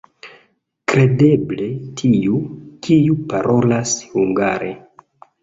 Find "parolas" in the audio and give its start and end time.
3.35-3.95